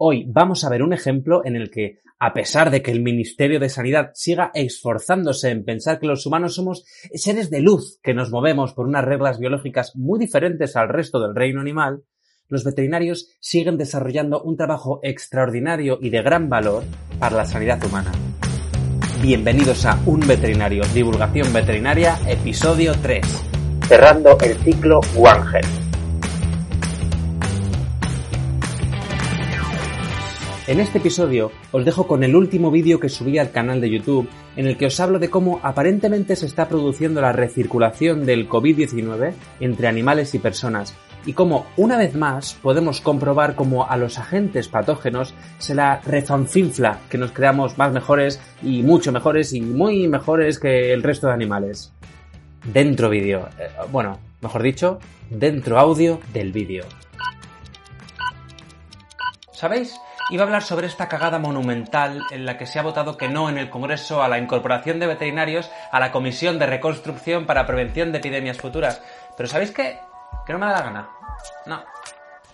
[0.00, 3.58] Hoy vamos a ver un ejemplo en el que, a pesar de que el Ministerio
[3.58, 8.30] de Sanidad siga esforzándose en pensar que los humanos somos seres de luz que nos
[8.30, 12.04] movemos por unas reglas biológicas muy diferentes al resto del reino animal,
[12.46, 16.84] los veterinarios siguen desarrollando un trabajo extraordinario y de gran valor
[17.18, 18.12] para la sanidad humana.
[19.20, 23.26] Bienvenidos a Un Veterinario, Divulgación Veterinaria, episodio 3.
[23.88, 25.87] Cerrando el ciclo One Health.
[30.68, 34.28] En este episodio os dejo con el último vídeo que subí al canal de YouTube
[34.54, 39.32] en el que os hablo de cómo aparentemente se está produciendo la recirculación del COVID-19
[39.60, 44.68] entre animales y personas y cómo una vez más podemos comprobar cómo a los agentes
[44.68, 50.58] patógenos se la refanfinfla que nos creamos más mejores y mucho mejores y muy mejores
[50.58, 51.94] que el resto de animales.
[52.70, 54.98] Dentro vídeo, eh, bueno, mejor dicho,
[55.30, 56.84] dentro audio del vídeo.
[59.50, 59.98] ¿Sabéis?
[60.30, 63.48] Iba a hablar sobre esta cagada monumental en la que se ha votado que no
[63.48, 68.12] en el Congreso a la incorporación de veterinarios a la Comisión de Reconstrucción para Prevención
[68.12, 69.00] de Epidemias Futuras.
[69.38, 69.98] Pero ¿sabéis qué?
[70.44, 71.08] Que no me da la gana.
[71.64, 71.82] No.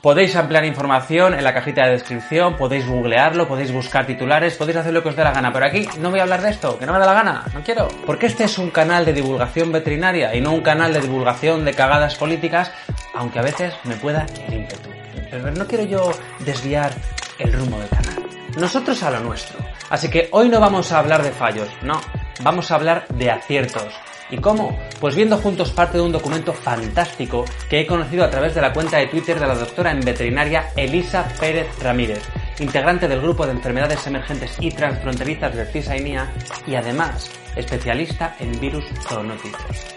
[0.00, 4.92] Podéis ampliar información en la cajita de descripción, podéis googlearlo, podéis buscar titulares, podéis hacer
[4.92, 6.84] lo que os dé la gana, pero aquí no voy a hablar de esto, que
[6.84, 7.88] no me da la gana, no quiero.
[8.04, 11.72] Porque este es un canal de divulgación veterinaria y no un canal de divulgación de
[11.72, 12.70] cagadas políticas,
[13.14, 14.90] aunque a veces me pueda el ímpetu.
[15.30, 16.92] Pero no quiero yo desviar
[17.38, 18.22] el rumbo del canal.
[18.58, 19.58] Nosotros a lo nuestro.
[19.90, 22.00] Así que hoy no vamos a hablar de fallos, no,
[22.42, 23.92] vamos a hablar de aciertos.
[24.30, 24.78] ¿Y cómo?
[25.00, 28.72] Pues viendo juntos parte de un documento fantástico que he conocido a través de la
[28.72, 32.22] cuenta de Twitter de la doctora en veterinaria Elisa Pérez Ramírez,
[32.58, 36.32] integrante del grupo de enfermedades emergentes y transfronterizas de CISAINIA
[36.66, 39.94] y además especialista en virus zoonóticos.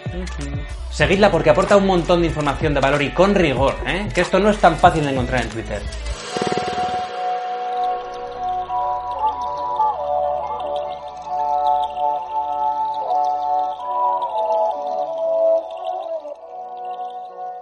[0.90, 4.08] Seguidla porque aporta un montón de información de valor y con rigor, ¿eh?
[4.14, 5.82] que esto no es tan fácil de encontrar en Twitter.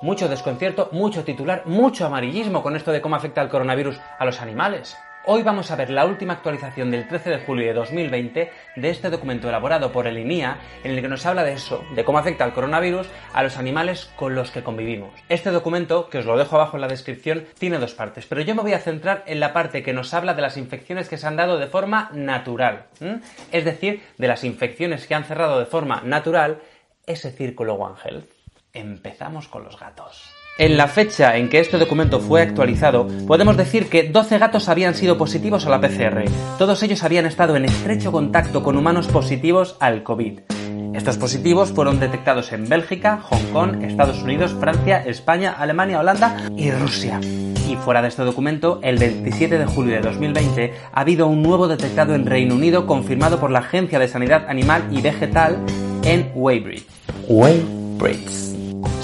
[0.06, 4.40] Mucho desconcierto, mucho titular, mucho amarillismo con esto de cómo afecta el coronavirus a los
[4.40, 4.96] animales.
[5.24, 9.10] Hoy vamos a ver la última actualización del 13 de julio de 2020 de este
[9.10, 12.44] documento elaborado por el INIA en el que nos habla de eso, de cómo afecta
[12.44, 15.10] el coronavirus a los animales con los que convivimos.
[15.28, 18.54] Este documento, que os lo dejo abajo en la descripción, tiene dos partes, pero yo
[18.54, 21.26] me voy a centrar en la parte que nos habla de las infecciones que se
[21.26, 22.86] han dado de forma natural,
[23.50, 26.60] es decir, de las infecciones que han cerrado de forma natural
[27.06, 28.35] ese círculo One Health.
[28.76, 30.22] Empezamos con los gatos.
[30.58, 34.94] En la fecha en que este documento fue actualizado, podemos decir que 12 gatos habían
[34.94, 36.24] sido positivos a la PCR.
[36.58, 40.40] Todos ellos habían estado en estrecho contacto con humanos positivos al COVID.
[40.94, 46.70] Estos positivos fueron detectados en Bélgica, Hong Kong, Estados Unidos, Francia, España, Alemania, Holanda y
[46.70, 47.20] Rusia.
[47.68, 51.66] Y fuera de este documento, el 27 de julio de 2020 ha habido un nuevo
[51.66, 55.64] detectado en Reino Unido confirmado por la Agencia de Sanidad Animal y Vegetal
[56.04, 56.86] en Weybridge.
[57.28, 58.55] Weybridge.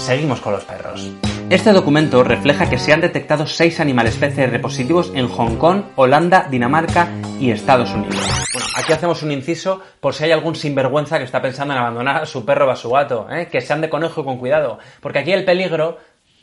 [0.03, 1.13] Seguimos con los perros.
[1.49, 6.45] Este documento refleja que se han detectado seis animales PCR positivos en Hong Kong, Holanda,
[6.51, 7.07] Dinamarca
[7.39, 8.17] y Estados Unidos.
[8.53, 12.23] Bueno, aquí hacemos un inciso por si hay algún sinvergüenza que está pensando en abandonar
[12.23, 13.47] a su perro o a su gato, ¿eh?
[13.49, 15.99] que sean de conejo con cuidado, porque aquí el peligro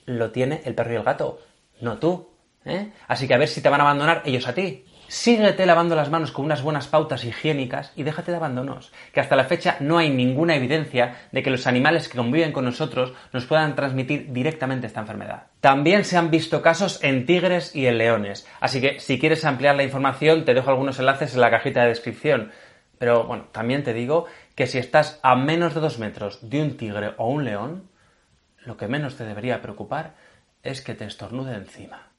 [0.07, 1.39] lo tiene el perro y el gato,
[1.83, 2.31] no tú.
[2.65, 2.93] ¿eh?
[3.09, 4.87] Así que a ver si te van a abandonar ellos a ti.
[5.11, 9.35] Síguete lavando las manos con unas buenas pautas higiénicas y déjate de abandonos, que hasta
[9.35, 13.45] la fecha no hay ninguna evidencia de que los animales que conviven con nosotros nos
[13.45, 15.49] puedan transmitir directamente esta enfermedad.
[15.59, 19.75] También se han visto casos en tigres y en leones, así que si quieres ampliar
[19.75, 22.53] la información te dejo algunos enlaces en la cajita de descripción.
[22.97, 26.77] Pero bueno, también te digo que si estás a menos de dos metros de un
[26.77, 27.91] tigre o un león,
[28.65, 30.15] lo que menos te debería preocupar
[30.63, 32.10] es que te estornude encima.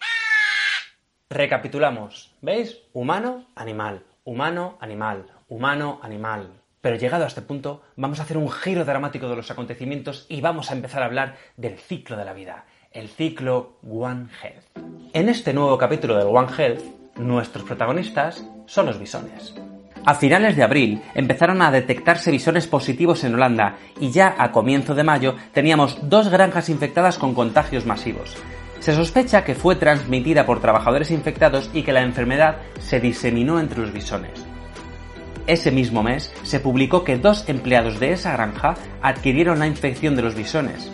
[1.31, 2.35] Recapitulamos.
[2.41, 2.79] ¿Veis?
[2.91, 4.03] Humano, animal.
[4.25, 5.27] Humano, animal.
[5.47, 6.49] Humano, animal.
[6.81, 10.41] Pero llegado a este punto, vamos a hacer un giro dramático de los acontecimientos y
[10.41, 14.65] vamos a empezar a hablar del ciclo de la vida, el ciclo One Health.
[15.13, 16.83] En este nuevo capítulo del One Health,
[17.15, 19.55] nuestros protagonistas son los bisones.
[20.05, 24.95] A finales de abril empezaron a detectarse bisones positivos en Holanda y ya a comienzo
[24.95, 28.35] de mayo teníamos dos granjas infectadas con contagios masivos.
[28.81, 33.79] Se sospecha que fue transmitida por trabajadores infectados y que la enfermedad se diseminó entre
[33.79, 34.31] los bisones.
[35.45, 40.23] Ese mismo mes se publicó que dos empleados de esa granja adquirieron la infección de
[40.23, 40.91] los bisones,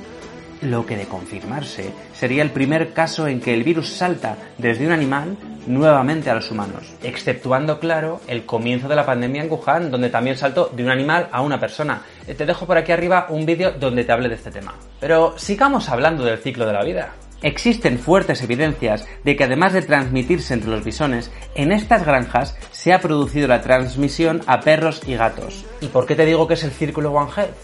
[0.62, 4.92] lo que de confirmarse sería el primer caso en que el virus salta desde un
[4.92, 10.10] animal nuevamente a los humanos, exceptuando, claro, el comienzo de la pandemia en Wuhan, donde
[10.10, 12.02] también saltó de un animal a una persona.
[12.28, 14.74] Eh, te dejo por aquí arriba un vídeo donde te hable de este tema.
[15.00, 17.14] Pero sigamos hablando del ciclo de la vida.
[17.42, 22.94] Existen fuertes evidencias de que además de transmitirse entre los bisones, en estas granjas se
[22.94, 25.64] ha producido la transmisión a perros y gatos.
[25.80, 27.56] ¿Y por qué te digo que es el círculo One Health?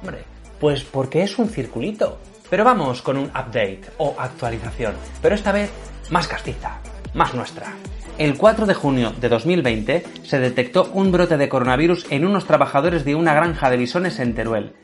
[0.00, 0.24] Hombre,
[0.58, 2.18] pues porque es un circulito.
[2.48, 5.70] Pero vamos con un update o actualización, pero esta vez
[6.10, 6.78] más castiza,
[7.14, 7.74] más nuestra.
[8.18, 13.04] El 4 de junio de 2020 se detectó un brote de coronavirus en unos trabajadores
[13.04, 14.74] de una granja de bisones en Teruel.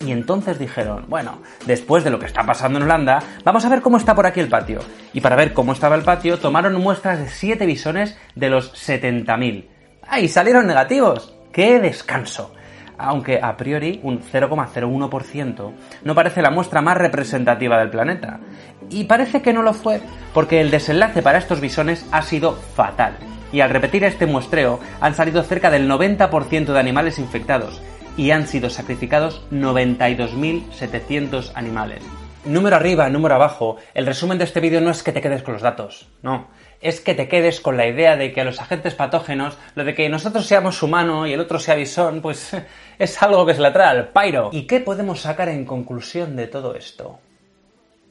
[0.00, 3.80] Y entonces dijeron, bueno, después de lo que está pasando en Holanda, vamos a ver
[3.80, 4.80] cómo está por aquí el patio.
[5.12, 9.66] Y para ver cómo estaba el patio, tomaron muestras de 7 bisones de los 70.000.
[10.06, 11.34] ¡Ay, salieron negativos!
[11.52, 12.52] ¡Qué descanso!
[12.98, 15.72] aunque a priori un 0,01%
[16.02, 18.40] no parece la muestra más representativa del planeta.
[18.88, 20.00] Y parece que no lo fue,
[20.32, 23.16] porque el desenlace para estos bisones ha sido fatal.
[23.52, 27.82] Y al repetir este muestreo han salido cerca del 90% de animales infectados
[28.16, 32.02] y han sido sacrificados 92.700 animales.
[32.44, 35.54] Número arriba, número abajo, el resumen de este vídeo no es que te quedes con
[35.54, 36.46] los datos, no,
[36.80, 39.94] es que te quedes con la idea de que a los agentes patógenos, lo de
[39.94, 42.56] que nosotros seamos humano y el otro sea bisón, pues
[42.98, 44.50] es algo que se la trae al pairo.
[44.52, 47.18] ¿Y qué podemos sacar en conclusión de todo esto?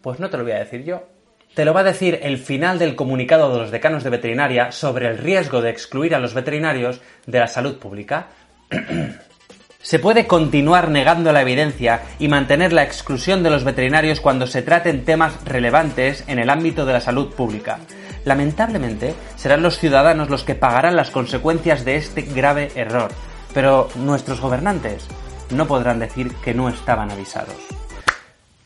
[0.01, 1.03] Pues no te lo voy a decir yo.
[1.53, 5.07] Te lo va a decir el final del comunicado de los decanos de veterinaria sobre
[5.07, 8.27] el riesgo de excluir a los veterinarios de la salud pública.
[9.85, 14.63] Se puede continuar negando la evidencia y mantener la exclusión de los veterinarios cuando se
[14.63, 17.77] traten temas relevantes en el ámbito de la salud pública.
[18.23, 23.11] Lamentablemente, serán los ciudadanos los que pagarán las consecuencias de este grave error,
[23.53, 25.05] pero nuestros gobernantes
[25.51, 27.55] no podrán decir que no estaban avisados.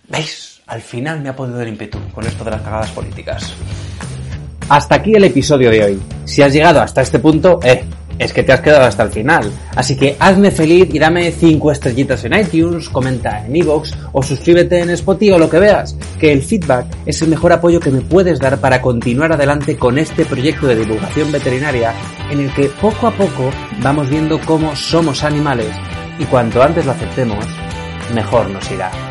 [0.07, 0.62] ¿Veis?
[0.68, 3.54] Al final me ha podido el ímpetu con esto de las cagadas políticas.
[4.69, 6.01] Hasta aquí el episodio de hoy.
[6.24, 7.83] Si has llegado hasta este punto, eh,
[8.19, 9.51] es que te has quedado hasta el final.
[9.75, 14.80] Así que hazme feliz y dame 5 estrellitas en iTunes, comenta en iVoox o suscríbete
[14.80, 18.01] en Spotify o lo que veas, que el feedback es el mejor apoyo que me
[18.01, 21.94] puedes dar para continuar adelante con este proyecto de divulgación veterinaria
[22.30, 23.50] en el que poco a poco
[23.81, 25.71] vamos viendo cómo somos animales
[26.19, 27.45] y cuanto antes lo aceptemos,
[28.13, 29.08] mejor nos irá.